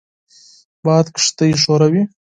باد 0.85 1.05
کښتۍ 1.15 1.51
ښوروي 1.63 2.01